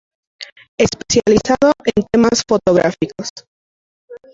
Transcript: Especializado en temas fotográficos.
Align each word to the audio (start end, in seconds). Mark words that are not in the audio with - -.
Especializado 0.79 1.73
en 1.85 2.03
temas 2.11 2.41
fotográficos. 2.49 3.29